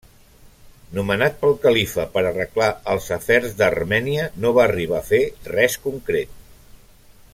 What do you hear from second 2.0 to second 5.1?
per arreglar els afers d'Armènia no va arribar a